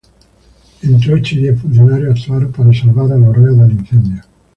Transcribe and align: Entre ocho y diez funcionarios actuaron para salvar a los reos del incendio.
Entre 0.81 1.13
ocho 1.13 1.35
y 1.35 1.41
diez 1.41 1.61
funcionarios 1.61 2.17
actuaron 2.21 2.51
para 2.51 2.73
salvar 2.73 3.11
a 3.11 3.17
los 3.19 3.37
reos 3.37 3.55
del 3.59 3.71
incendio. 3.73 4.23